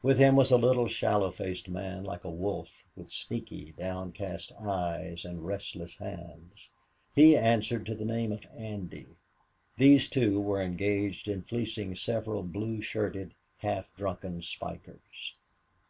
[0.00, 5.22] With him was a little, sallow faced man, like a wolf, with sneaky, downcast eyes
[5.26, 6.70] and restless hands.
[7.14, 9.18] He answered to the name of Andy.
[9.76, 15.36] These two were engaged in fleecing several blue shirted, half drunken spikers.